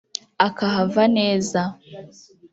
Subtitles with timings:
[0.47, 1.61] akahava neza